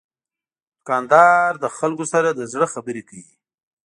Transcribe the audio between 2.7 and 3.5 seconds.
خبرې کوي.